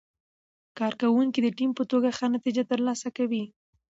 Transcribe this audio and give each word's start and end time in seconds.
کارکوونکي 0.79 1.39
د 1.43 1.47
ټیم 1.57 1.71
په 1.79 1.83
توګه 1.91 2.09
ښه 2.17 2.25
نتیجه 2.35 2.63
ترلاسه 2.71 3.07
کوي 3.17 3.43